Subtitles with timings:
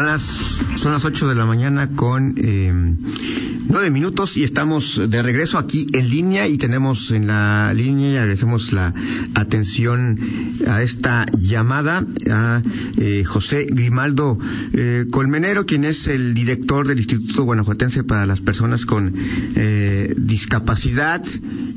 [0.00, 5.20] Son las, son las 8 de la mañana con eh, 9 minutos y estamos de
[5.20, 8.94] regreso aquí en línea y tenemos en la línea y agradecemos la
[9.34, 10.18] atención
[10.66, 12.62] a esta llamada a
[12.96, 14.38] eh, José Grimaldo
[14.72, 19.12] eh, Colmenero, quien es el director del Instituto Guanajuatense para las Personas con
[19.54, 21.22] eh, Discapacidad.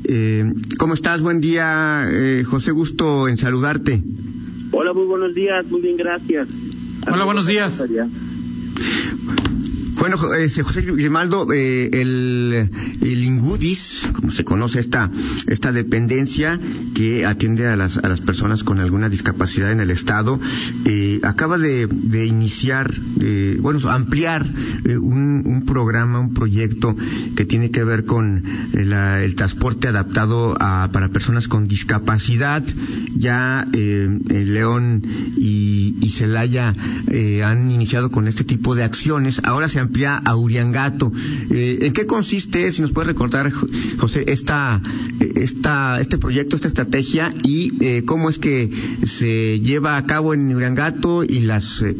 [0.04, 1.20] Eh, ¿Cómo estás?
[1.20, 2.70] Buen día, eh, José.
[2.70, 4.02] Gusto en saludarte.
[4.70, 6.48] Hola, muy buenos días, muy bien, gracias.
[7.06, 7.82] Hola, buenos días.
[10.04, 12.68] Bueno, eh, José Grimaldo, eh, el,
[13.00, 15.10] el, Ingudis, como se conoce esta,
[15.46, 16.60] esta dependencia
[16.94, 20.38] que atiende a las, a las personas con alguna discapacidad en el Estado,
[20.84, 24.44] eh, acaba de, de iniciar, eh, bueno, ampliar
[24.84, 26.94] eh, un, un, programa, un proyecto
[27.34, 32.62] que tiene que ver con la, el transporte adaptado a, para personas con discapacidad.
[33.16, 35.02] Ya León
[35.36, 36.74] y, y Celaya
[37.44, 39.40] han iniciado con este tipo de acciones.
[39.44, 41.12] Ahora se amplía a Uriangato.
[41.50, 43.50] Eh, ¿En qué consiste, si nos puede recordar,
[43.98, 44.80] José, esta,
[45.36, 48.70] esta, este proyecto, esta estrategia y eh, cómo es que
[49.04, 51.94] se lleva a cabo en Uriangato y las eh,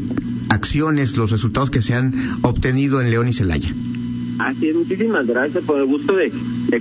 [0.49, 3.73] acciones, los resultados que se han obtenido en León y Celaya?
[4.39, 6.29] Así es, muchísimas gracias por el gusto de,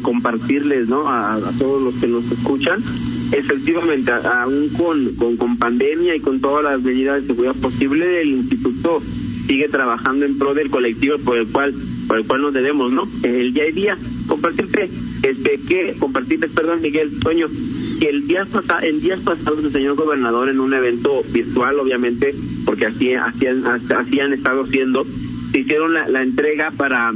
[0.02, 1.08] compartirles ¿no?
[1.08, 2.82] A, a, todos los que nos escuchan.
[3.30, 8.30] Efectivamente, aún con, con, con pandemia y con todas las medidas de seguridad posible, el
[8.30, 9.00] Instituto
[9.46, 11.74] sigue trabajando en pro del colectivo por el cual
[12.08, 13.08] por el cual nos debemos, ¿no?
[13.22, 14.88] El día a día compartirte
[15.22, 17.46] este que compartirles, perdón, Miguel Toño,
[18.00, 22.34] que el día pasado, en días pasados el señor gobernador en un evento virtual, obviamente,
[22.64, 25.04] porque así así, así han estado haciendo,
[25.52, 27.12] se hicieron la, la entrega para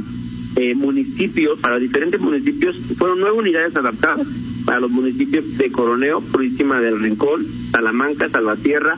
[0.55, 4.27] eh, municipios, para diferentes municipios, fueron nueve unidades adaptadas
[4.65, 8.97] para los municipios de Coroneo, Purísima del Rincón, Salamanca, Salvatierra,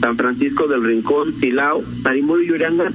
[0.00, 2.90] San Francisco del Rincón, Silao, Tarimuro y Uranga,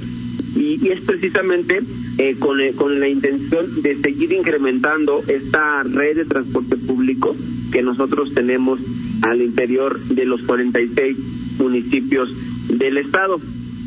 [0.55, 1.79] y, y, es precisamente
[2.17, 7.35] eh, con, eh, con la intención de seguir incrementando esta red de transporte público
[7.71, 8.79] que nosotros tenemos
[9.21, 11.17] al interior de los 46
[11.59, 12.29] municipios
[12.69, 13.37] del estado.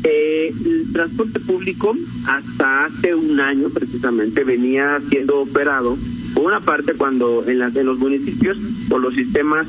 [0.03, 1.93] Eh, el transporte público
[2.25, 5.97] hasta hace un año precisamente venía siendo operado
[6.33, 8.57] por una parte cuando en, las, en los municipios
[8.87, 9.67] por los sistemas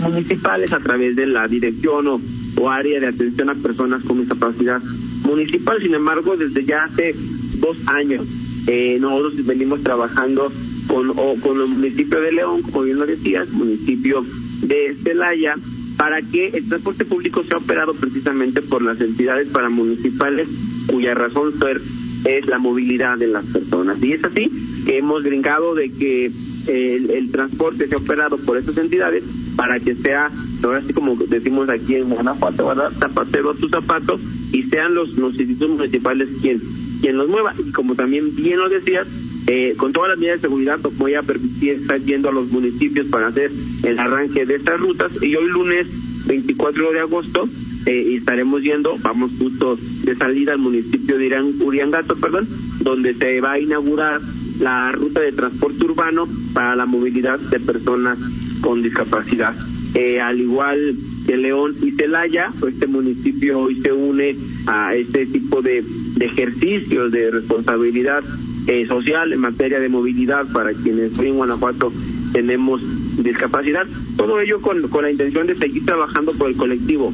[0.00, 2.20] municipales a través de la dirección o
[2.58, 4.80] o área de atención a personas con discapacidad
[5.24, 5.80] municipal.
[5.82, 7.14] Sin embargo, desde ya hace
[7.58, 8.26] dos años
[8.66, 10.50] eh, nosotros venimos trabajando
[10.88, 14.24] con, o, con el municipio de León, como bien lo decías, municipio
[14.62, 15.54] de Celaya,
[15.96, 20.48] para que el transporte público sea operado precisamente por las entidades paramunicipales
[20.88, 21.80] cuya razón ser
[22.24, 24.02] es la movilidad de las personas.
[24.02, 24.50] Y es así
[24.84, 26.30] que hemos brincado de que
[26.66, 29.24] el, el transporte sea operado por estas entidades
[29.56, 30.30] para que sea,
[30.62, 32.92] ahora sí como decimos aquí en Guanajuato, ¿verdad?
[32.92, 34.18] Zapatero a tu zapato
[34.52, 36.60] y sean los, los institutos municipales quien,
[37.00, 37.54] quien los mueva.
[37.58, 39.08] Y como también bien lo decías,
[39.48, 43.06] eh, con todas las medidas de seguridad voy a permitir estar yendo a los municipios
[43.06, 43.50] para hacer
[43.84, 45.86] el arranque de estas rutas y hoy lunes
[46.26, 47.48] 24 de agosto
[47.86, 52.48] eh, estaremos yendo, vamos justo de salida al municipio de Irán, Uriangato, perdón,
[52.80, 54.20] donde se va a inaugurar
[54.58, 58.18] la ruta de transporte urbano para la movilidad de personas
[58.60, 59.54] con discapacidad.
[59.94, 60.94] Eh, al igual
[61.26, 64.36] que León y Celaya, este municipio hoy se une
[64.66, 65.82] a este tipo de,
[66.16, 68.22] de ejercicios de responsabilidad
[68.66, 71.92] eh, social en materia de movilidad para quienes hoy en Guanajuato
[72.32, 72.82] tenemos
[73.22, 73.86] discapacidad.
[74.16, 77.12] Todo ello con, con la intención de seguir trabajando por el colectivo.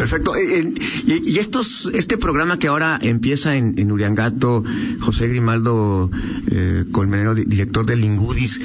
[0.00, 0.34] Perfecto.
[0.34, 0.72] Eh,
[1.06, 4.64] y, y, estos, este programa que ahora empieza en, en Uriangato,
[5.00, 6.10] José Grimaldo
[6.50, 8.60] eh, Colmenero, director del Ingudis,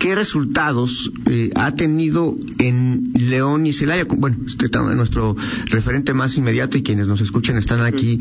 [0.00, 4.04] ¿qué resultados eh, ha tenido en León y Celaya?
[4.08, 5.36] Bueno, este es nuestro
[5.66, 8.18] referente más inmediato y quienes nos escuchan están aquí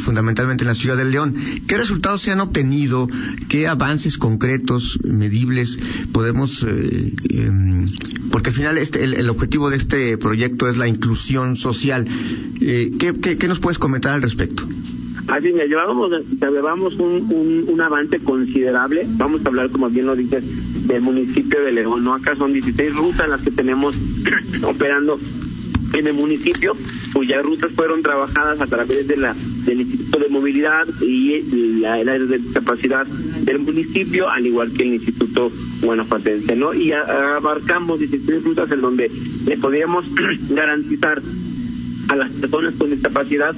[0.00, 1.34] fundamentalmente en la ciudad de León.
[1.66, 3.08] ¿Qué resultados se han obtenido?
[3.48, 5.78] ¿Qué avances concretos, medibles
[6.12, 7.50] podemos, eh, eh,
[8.30, 12.03] porque al final este, el, el, objetivo de este proyecto es la inclusión social.
[12.60, 14.64] Eh, ¿qué, qué, nos puedes comentar al respecto?
[15.28, 19.06] Así me llevábamos, llevábamos un, un, avance considerable.
[19.16, 20.44] Vamos a hablar, como bien lo dices,
[20.86, 22.04] del municipio de León.
[22.04, 22.14] ¿no?
[22.14, 23.96] Acá son 16 rutas las que tenemos
[24.64, 25.18] operando
[25.98, 26.72] en el municipio,
[27.12, 29.34] cuyas rutas fueron trabajadas a través de la
[29.64, 34.94] del Instituto de Movilidad y la, área de discapacidad del municipio, al igual que el
[34.94, 35.50] Instituto
[35.82, 36.74] Guanajuatense, ¿no?
[36.74, 39.10] Y abarcamos 16 rutas en donde
[39.46, 40.04] le podríamos
[40.50, 41.22] garantizar
[42.08, 43.54] a las personas con discapacidad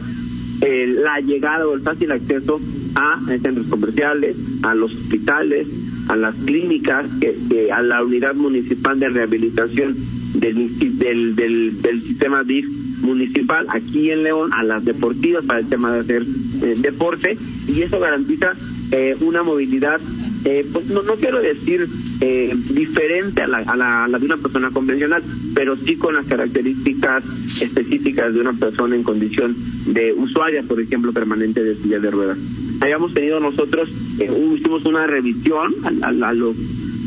[0.63, 2.61] eh, la llegada o el fácil acceso
[2.95, 5.69] a centros comerciales, a los hospitales,
[6.09, 9.95] a las clínicas, que, a la unidad municipal de rehabilitación
[10.35, 12.67] del, del, del, del sistema DIF
[13.03, 17.37] municipal aquí en León, a las deportivas para el tema de hacer eh, deporte,
[17.69, 18.53] y eso garantiza
[18.93, 20.01] eh, una movilidad,
[20.47, 21.87] eh, pues no, no quiero decir
[22.21, 25.23] eh, diferente a la, a, la, a la de una persona convencional,
[25.55, 27.25] pero sí con las características
[27.61, 29.57] específicas de una persona en condición
[29.89, 32.39] de usuaria, por ejemplo, permanente de silla de ruedas.
[32.81, 33.91] Habíamos tenido nosotros,
[34.21, 36.57] eh, hicimos una revisión a, a, a los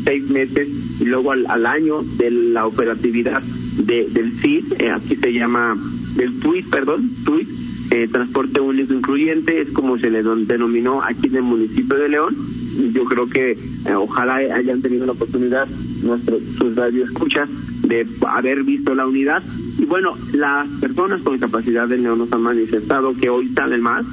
[0.04, 0.68] seis meses
[1.00, 3.42] y luego al, al año de la operatividad
[3.78, 5.76] de, del CID, eh, aquí se llama,
[6.16, 7.48] del TUIT, perdón, TUIT,
[7.92, 12.36] eh, transporte único incluyente, es como se le denominó aquí en el municipio de León.
[12.92, 15.68] Yo creo que eh, ojalá hayan tenido la oportunidad
[16.02, 17.48] nuestros sus radioescuchas
[17.82, 19.42] de haber visto la unidad.
[19.78, 24.06] Y bueno, las personas con discapacidad de León nos han manifestado que hoy salen más,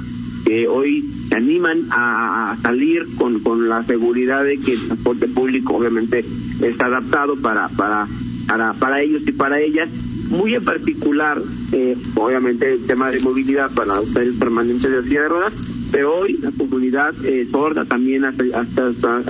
[0.44, 5.28] que hoy se animan a, a salir con, con la seguridad de que el transporte
[5.28, 6.24] público obviamente
[6.62, 8.06] está adaptado para, para,
[8.46, 9.90] para, para ellos y para ellas
[10.30, 11.40] muy en particular,
[11.72, 15.52] eh, obviamente el tema de movilidad para ustedes permanentes de silla de ruedas,
[15.90, 18.44] pero hoy la comunidad eh, sorda también hasta,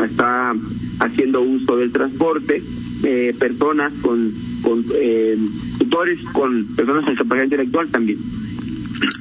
[0.05, 0.55] está
[1.01, 2.63] haciendo uso del transporte,
[3.05, 4.33] eh, personas con,
[4.63, 5.39] con eh,
[5.79, 8.19] tutores, con personas con discapacidad intelectual también.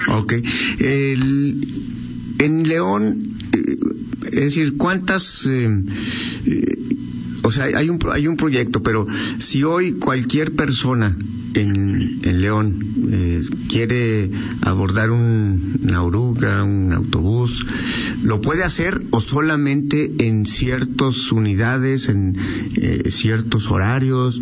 [0.09, 0.33] Ok.
[0.79, 1.67] El,
[2.39, 3.77] en León, eh,
[4.25, 5.45] es decir, ¿cuántas...
[5.45, 5.83] Eh,
[6.45, 6.77] eh,
[7.43, 9.07] o sea, hay un, hay un proyecto, pero
[9.37, 11.15] si hoy cualquier persona
[11.53, 12.16] en
[12.47, 12.79] León
[13.11, 14.29] eh, quiere
[14.61, 17.65] abordar un, una oruga, un autobús,
[18.23, 22.37] ¿lo puede hacer o solamente en ciertas unidades, en
[22.77, 24.39] eh, ciertos horarios?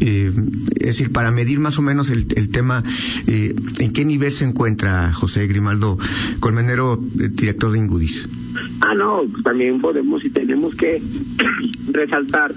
[0.00, 0.32] Eh,
[0.80, 2.82] es decir, para medir más o menos el, el tema,
[3.26, 5.98] eh, ¿en qué nivel se encuentra José Grimaldo
[6.40, 8.26] Colmenero, director de Ingudis?
[8.80, 11.02] Ah, no, también podemos y tenemos que
[11.92, 12.54] resaltar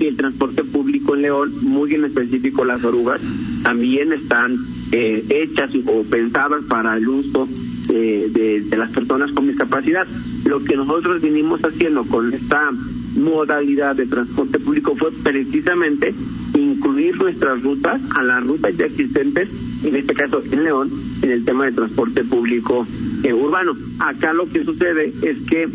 [0.00, 3.20] que el transporte público en León, muy en específico las orugas,
[3.62, 4.56] también están
[4.92, 7.46] eh, hechas o pensadas para el uso
[7.90, 10.06] eh, de, de las personas con discapacidad.
[10.46, 12.70] Lo que nosotros vinimos haciendo con esta
[13.16, 16.14] modalidad de transporte público fue precisamente
[16.54, 19.50] incluir nuestras rutas a las rutas ya existentes,
[19.84, 20.90] en este caso en León,
[21.22, 22.86] en el tema de transporte público
[23.22, 23.72] eh, urbano.
[23.98, 25.68] Acá lo que sucede es que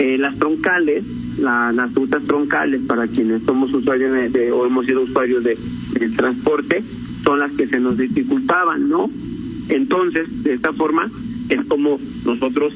[0.00, 1.04] eh, las troncales,
[1.38, 5.56] la, las rutas troncales para quienes somos usuarios de, o hemos sido usuarios de,
[5.98, 6.82] del transporte,
[7.24, 9.10] son las que se nos dificultaban, ¿no?
[9.68, 11.08] Entonces, de esta forma,
[11.48, 12.74] es como nosotros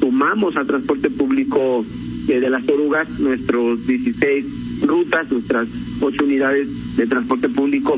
[0.00, 1.84] sumamos al transporte público
[2.28, 5.68] eh, de las orugas nuestros 16 rutas, nuestras
[6.00, 7.94] 8 unidades de transporte público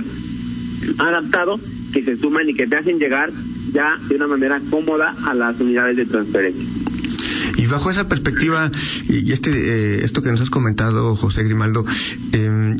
[0.99, 1.59] adaptado
[1.93, 3.31] que se suman y que te hacen llegar
[3.73, 6.67] ya de una manera cómoda a las unidades de transferencia.
[7.73, 8.71] Bajo esa perspectiva,
[9.09, 11.87] y este, eh, esto que nos has comentado, José Grimaldo,
[12.35, 12.77] eh,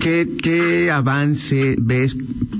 [0.00, 2.16] ¿qué, ¿qué avance ves,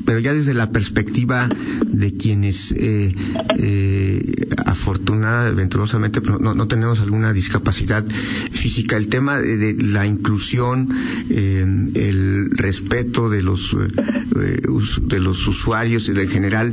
[0.07, 1.49] pero ya desde la perspectiva
[1.85, 3.13] de quienes eh,
[3.59, 8.05] eh, afortunada, venturosamente no, no, tenemos alguna discapacidad
[8.53, 10.89] física, el tema de, la inclusión,
[11.31, 14.63] eh, el respeto de los eh,
[15.03, 16.73] de los usuarios en general,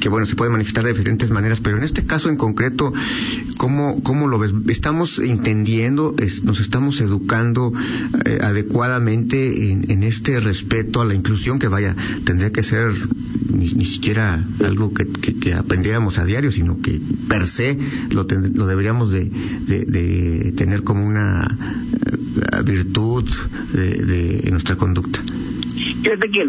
[0.00, 2.92] que bueno, se puede manifestar de diferentes maneras, pero en este caso en concreto,
[3.56, 4.52] ¿cómo, cómo lo ves?
[4.68, 7.72] ¿Estamos entendiendo, es, nos estamos educando
[8.24, 12.92] eh, adecuadamente en, en, este respeto a la inclusión que vaya, tendría que ser
[13.52, 17.76] ni, siquiera algo que, aprendiéramos a diario, sino que per se
[18.10, 19.30] lo, ten, lo deberíamos de,
[20.56, 23.28] tener como una uh, virtud
[23.72, 25.20] de, de nuestra conducta.
[26.02, 26.40] Fíjate que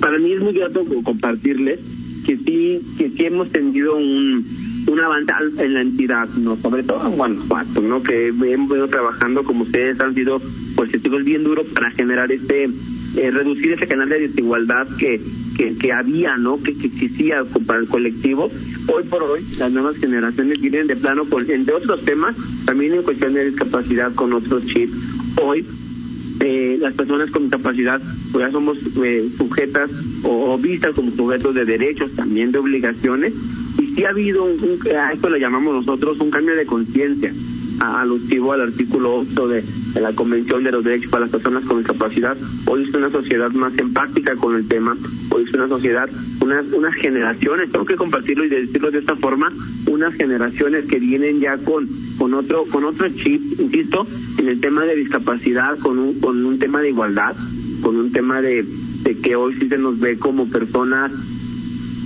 [0.00, 1.80] para mí es muy grato compartirles
[2.28, 4.46] que sí, que sí hemos tenido un,
[4.86, 8.02] un avance en la entidad, no sobre todo en Guanajuato, ¿no?
[8.02, 10.38] Que hemos venido trabajando como ustedes han sido
[10.76, 15.18] positivos bien duros para generar este eh, reducir ese canal de desigualdad que
[15.56, 16.62] que, que había, ¿no?
[16.62, 18.50] Que, que existía para el colectivo.
[18.92, 23.02] Hoy por hoy las nuevas generaciones vienen de plano con entre otros temas, también en
[23.04, 24.94] cuestión de discapacidad con otros chips.
[25.40, 25.66] Hoy
[26.40, 28.00] eh, las personas con discapacidad
[28.32, 29.90] pues ya somos eh, sujetas
[30.24, 33.34] o, vistas como sujetos de derechos, también de obligaciones,
[33.78, 37.32] y sí ha habido, un, un a esto le llamamos nosotros un cambio de conciencia
[37.80, 39.64] alusivo al artículo 8 de,
[39.94, 42.36] de, la Convención de los Derechos para las Personas con Discapacidad.
[42.66, 44.96] Hoy es una sociedad más empática con el tema,
[45.30, 46.08] hoy es una sociedad,
[46.48, 49.52] unas, unas generaciones, tengo que compartirlo y decirlo de esta forma,
[49.86, 51.86] unas generaciones que vienen ya con,
[52.18, 54.06] con otro, con otro chip, insisto,
[54.38, 57.36] en el tema de discapacidad, con un, con un tema de igualdad,
[57.82, 58.64] con un tema de,
[59.02, 61.12] de que hoy sí se nos ve como personas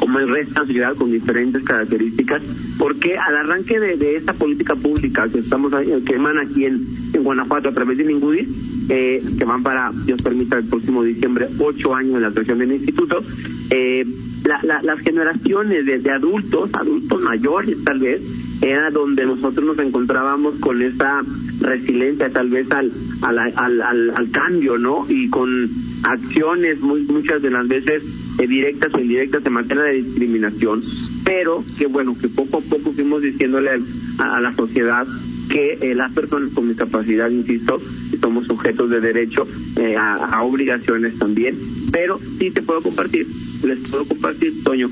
[0.03, 2.43] como el resto de la con diferentes características,
[2.77, 5.73] porque al arranque de, esta política pública que estamos
[6.05, 6.83] que emana aquí en,
[7.23, 8.49] Guanajuato a través de Ningudis,
[8.89, 12.73] eh, que van para, Dios permita, el próximo diciembre, ocho años de la creación del
[12.73, 13.23] instituto,
[13.71, 14.05] eh,
[14.45, 18.23] la, la, las generaciones de, adultos, adultos mayores tal vez,
[18.61, 21.21] era donde nosotros nos encontrábamos con esa
[21.61, 22.91] resiliencia tal vez al,
[23.23, 25.07] al, al, al, al cambio, ¿no?
[25.09, 25.71] Y con
[26.03, 30.83] acciones muy muchas de las veces eh, directas o indirectas en materia de discriminación,
[31.25, 33.71] pero que bueno, que poco a poco fuimos diciéndole
[34.19, 35.07] a, a la sociedad
[35.49, 37.81] que eh, las personas con discapacidad, insisto,
[38.21, 39.47] somos sujetos de derecho
[39.77, 41.57] eh, a, a, obligaciones también,
[41.93, 43.27] pero sí te puedo compartir,
[43.65, 44.89] les puedo compartir, Toño,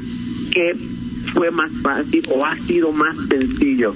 [0.53, 0.75] que
[1.33, 3.95] fue más fácil o ha sido más sencillo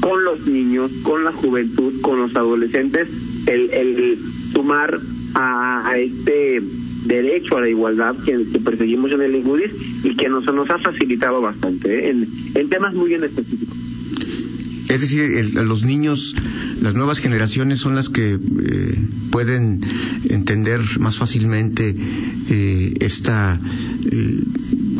[0.00, 3.08] con los niños, con la juventud, con los adolescentes,
[3.46, 4.18] el, el
[4.52, 4.98] sumar
[5.34, 6.62] a, a este
[7.10, 11.40] derecho a la igualdad que, perseguimos en el INGUDIS y que nos, nos ha facilitado
[11.40, 12.10] bastante ¿eh?
[12.10, 13.69] en, en temas muy bien específicos.
[14.90, 16.34] Es decir, los niños,
[16.82, 18.98] las nuevas generaciones son las que eh,
[19.30, 19.80] pueden
[20.28, 21.94] entender más fácilmente
[22.50, 23.60] eh, esta
[24.10, 24.40] eh,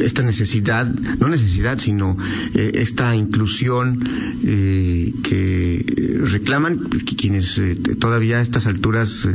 [0.01, 0.87] esta necesidad,
[1.19, 2.17] no necesidad, sino
[2.55, 4.01] esta inclusión
[4.41, 6.79] que reclaman
[7.19, 7.61] quienes
[7.99, 9.29] todavía a estas alturas,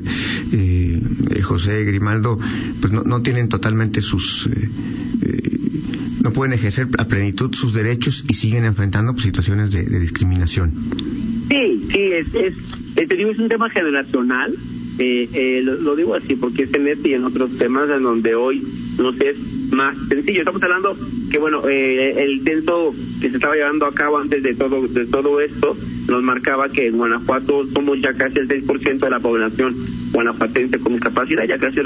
[1.43, 2.39] José Grimaldo,
[2.81, 4.49] pues no, tienen totalmente sus
[6.25, 10.71] no pueden ejercer a plenitud sus derechos y siguen enfrentando pues, situaciones de, discriminación.
[11.47, 12.55] Sí, sí, es, es,
[12.95, 14.51] te digo, es un tema generacional.
[14.97, 18.01] Eh, eh, lo, lo, digo así porque es en este y en otros temas en
[18.01, 18.63] donde hoy
[18.97, 19.37] nos es
[19.71, 20.39] más sencillo.
[20.39, 20.95] Estamos hablando
[21.31, 25.05] que, bueno, eh, el censo que se estaba llevando a cabo antes de todo de
[25.05, 25.75] todo esto
[26.07, 29.75] nos marcaba que en Guanajuato somos ya casi el 6% de la población
[30.15, 31.81] guanajuatense con discapacidad, ya casi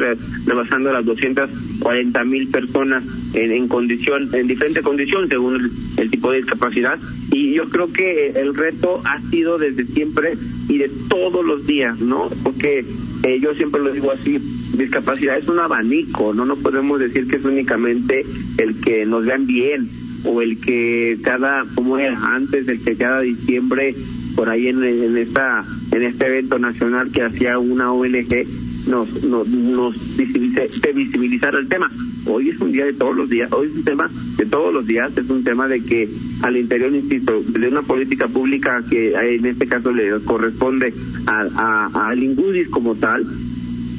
[0.45, 6.31] rebasando las 240 mil personas en, en condición, en diferente condición según el, el, tipo
[6.31, 6.99] de discapacidad.
[7.31, 10.33] Y yo creo que el reto ha sido desde siempre
[10.67, 12.29] y de todos los días, ¿no?
[12.43, 12.85] Porque
[13.23, 14.37] eh, yo siempre lo digo así,
[14.77, 18.25] discapacidad es un abanico, no no podemos decir que es únicamente
[18.57, 19.87] el que nos vean bien
[20.25, 23.95] o el que cada, como era antes, el que cada diciembre
[24.35, 28.45] por ahí en, esta en este evento nacional que hacía una ONG
[28.87, 30.63] nos nos, nos visibiliza,
[30.95, 31.89] visibilizara el tema.
[32.25, 34.87] Hoy es un día de todos los días, hoy es un tema de todos los
[34.87, 36.07] días, es un tema de que
[36.41, 40.93] al interior, insisto, de una política pública que en este caso le corresponde
[41.27, 43.25] a, a, a Lingudis como tal,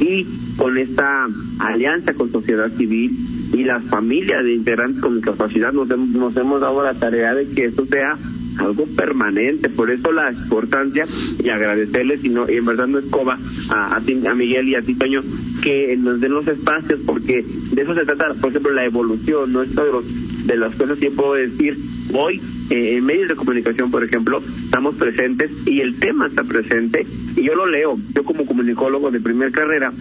[0.01, 0.27] y
[0.57, 1.27] con esta
[1.59, 3.13] alianza con sociedad civil
[3.53, 7.67] y las familias de integrantes con discapacidad nos, nos hemos dado la tarea de que
[7.67, 8.17] esto sea
[8.59, 11.07] algo permanente, por eso la importancia
[11.43, 13.39] y agradecerles y, no, y en verdad no es coba
[13.71, 15.23] a, a, ti, a Miguel y a ti Toño
[15.63, 19.63] que nos den los espacios porque de eso se trata, por ejemplo, la evolución, no
[19.63, 21.77] esto de, de las cosas que puedo decir
[22.15, 22.41] hoy
[22.71, 27.43] eh, en medios de comunicación, por ejemplo, estamos presentes y el tema está presente y
[27.43, 29.93] yo lo leo, yo como comunicólogo de primer carrera,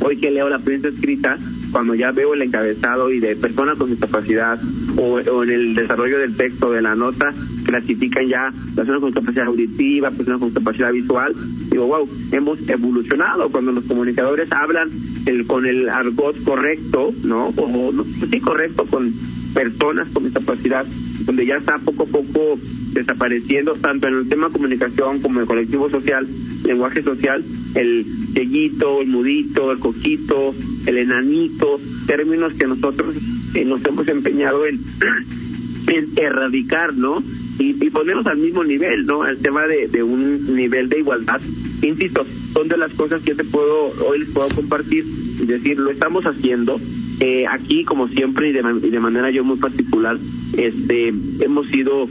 [0.00, 1.36] hoy que leo la prensa escrita,
[1.72, 4.58] cuando ya veo el encabezado y de personas con discapacidad
[4.96, 7.34] o en el desarrollo del texto de la nota
[7.66, 11.34] clasifican ya personas con discapacidad auditiva, personas con discapacidad visual,
[11.70, 14.90] digo, wow, hemos evolucionado cuando los comunicadores hablan
[15.26, 17.48] el, con el argot correcto, ¿no?
[17.48, 19.12] O no, sí correcto con
[19.54, 20.86] personas con discapacidad,
[21.24, 22.58] donde ya está poco a poco
[22.92, 26.26] desapareciendo tanto en el tema comunicación como en el colectivo social,
[26.64, 27.44] lenguaje social,
[27.74, 30.54] el cieguito, el mudito, el coquito,
[30.86, 33.14] el enanito, términos que nosotros
[33.54, 34.78] eh, nos hemos empeñado en,
[35.88, 37.22] en erradicar, ¿no?
[37.58, 39.26] Y, y, ponernos al mismo nivel, ¿no?
[39.26, 41.40] El tema de, un nivel de igualdad.
[41.82, 42.22] Insisto,
[42.52, 45.04] son de las cosas que te puedo, hoy les puedo compartir
[45.40, 46.78] y decir, lo estamos haciendo.
[47.20, 50.18] Eh, aquí, como siempre, y de, y de manera yo muy particular,
[50.56, 52.06] este, hemos sido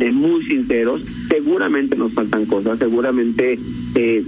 [0.00, 1.02] eh, muy sinceros.
[1.28, 3.58] Seguramente nos faltan cosas, seguramente
[3.94, 4.24] eh,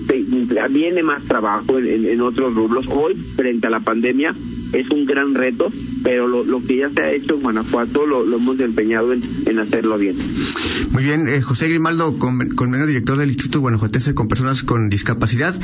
[0.71, 2.87] viene más trabajo en, otros rubros.
[2.89, 4.35] Hoy, frente a la pandemia,
[4.73, 5.73] es un gran reto,
[6.05, 9.59] pero lo, lo que ya se ha hecho en Guanajuato lo, lo hemos empeñado en,
[9.59, 10.17] hacerlo bien.
[10.93, 15.55] Muy bien, eh, José Grimaldo, con, con director del Instituto Guanajuatense con Personas con Discapacidad,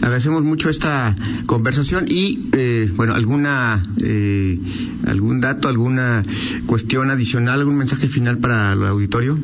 [0.00, 4.58] agradecemos mucho esta conversación y, eh, bueno, alguna eh,
[5.06, 6.22] algún dato, alguna
[6.66, 9.38] cuestión adicional, algún mensaje final para el auditorio.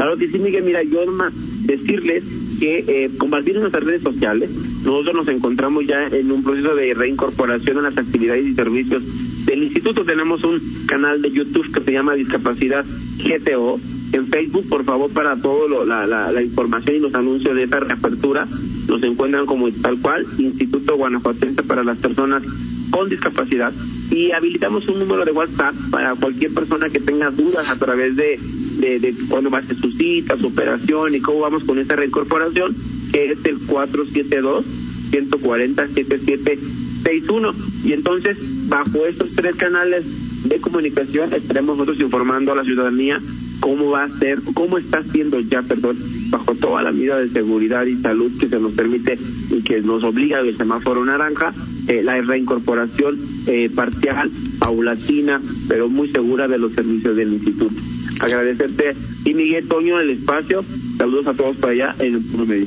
[0.00, 0.64] Claro que sí, Miguel.
[0.64, 1.34] Mira, yo más
[1.66, 2.24] decirles
[2.58, 4.50] que eh, compartir en nuestras redes sociales,
[4.82, 9.02] nosotros nos encontramos ya en un proceso de reincorporación a las actividades y servicios
[9.44, 10.02] del instituto.
[10.02, 12.82] Tenemos un canal de YouTube que se llama Discapacidad
[13.18, 13.78] GTO.
[14.14, 18.48] En Facebook, por favor, para la, la, la, información y los anuncios de esta reapertura.
[18.88, 22.42] nos encuentran como tal cual, Instituto Guanajuatense para las personas
[22.90, 23.70] con discapacidad
[24.10, 28.38] y habilitamos un número de WhatsApp para cualquier persona que tenga dudas a través de,
[28.78, 31.96] de, de cuándo va a ser su cita, su operación y cómo vamos con esa
[31.96, 32.74] reincorporación,
[33.12, 34.64] que es el 472
[35.10, 37.52] 140 7761
[37.84, 38.38] y entonces
[38.68, 40.04] bajo estos tres canales
[40.48, 43.18] de comunicación estaremos nosotros informando a la ciudadanía
[43.60, 45.98] cómo va a ser, cómo está haciendo ya, perdón,
[46.30, 49.18] bajo toda la medida de seguridad y salud que se nos permite
[49.50, 51.52] y que nos obliga el semáforo naranja,
[51.88, 57.74] eh, la reincorporación eh, parcial, paulatina, pero muy segura de los servicios del instituto.
[58.20, 58.94] Agradecerte
[59.24, 60.62] y Miguel Toño el espacio.
[60.98, 62.66] Saludos a todos para allá en el punto medio.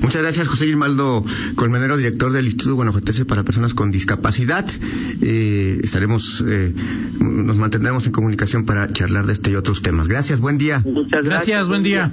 [0.00, 1.24] Muchas gracias, José Grimaldo
[1.56, 4.64] Colmenero, director del Instituto Guanajuatense para Personas con Discapacidad.
[5.20, 6.72] Eh, estaremos, eh,
[7.20, 10.06] nos mantendremos en comunicación para charlar de este y otros temas.
[10.06, 10.82] Gracias, buen día.
[10.86, 11.26] Muchas gracias.
[11.26, 12.12] Gracias, buen día.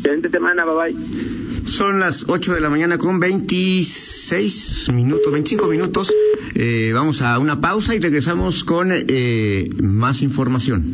[0.00, 1.66] Excelente semana, bye bye.
[1.66, 6.10] Son las 8 de la mañana con 26 minutos, 25 minutos.
[6.54, 10.90] Eh, vamos a una pausa y regresamos con eh, más información.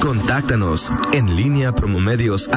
[0.00, 2.48] Contáctanos en línea promomedios